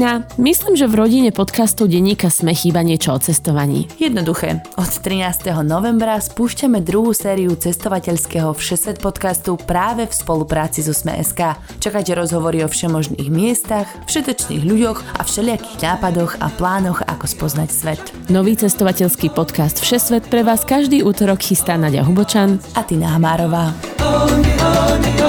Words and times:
Martina. 0.00 0.24
Myslím, 0.40 0.76
že 0.76 0.88
v 0.88 0.94
rodine 0.96 1.30
podcastu 1.30 1.84
denníka 1.84 2.32
sme 2.32 2.56
chýba 2.56 2.80
niečo 2.80 3.12
o 3.12 3.18
cestovaní. 3.20 3.84
Jednoduché. 4.00 4.64
Od 4.80 4.88
13. 4.88 5.52
novembra 5.60 6.16
spúšťame 6.16 6.80
druhú 6.80 7.12
sériu 7.12 7.52
cestovateľského 7.52 8.56
Všesvet 8.56 9.04
podcastu 9.04 9.60
práve 9.60 10.08
v 10.08 10.14
spolupráci 10.16 10.80
so 10.80 10.96
Sme.sk. 10.96 11.60
Čakajte 11.84 12.16
rozhovory 12.16 12.64
o 12.64 12.68
všemožných 12.72 13.28
miestach, 13.28 13.86
všetečných 14.08 14.64
ľuďoch 14.64 15.20
a 15.20 15.22
všelijakých 15.22 15.78
nápadoch 15.84 16.32
a 16.40 16.48
plánoch, 16.48 17.04
ako 17.04 17.28
spoznať 17.28 17.68
svet. 17.68 18.02
Nový 18.32 18.56
cestovateľský 18.56 19.36
podcast 19.36 19.84
Všesvet 19.84 20.32
pre 20.32 20.40
vás 20.40 20.64
každý 20.64 21.04
útorok 21.04 21.44
chystá 21.44 21.76
Nadia 21.76 22.08
Hubočan 22.08 22.56
a 22.72 22.80
Tina 22.88 23.12
Hamárová. 23.12 23.76
Oh, 24.00 24.32
oh, 24.64 25.19